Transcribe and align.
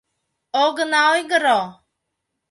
Огына 0.63 1.01
ойгыро... 1.13 1.59